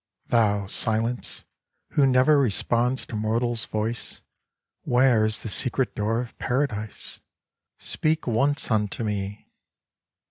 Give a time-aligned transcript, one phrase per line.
[0.29, 1.45] Thou Silence,
[1.91, 4.19] who never responds to mortal's voice,
[4.81, 7.19] where is the secret door of Paradise?—
[7.77, 9.47] Speak once unto me